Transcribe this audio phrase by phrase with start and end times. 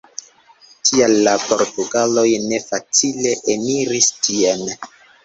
[0.87, 4.65] Tial la portugaloj ne facile eniris tien.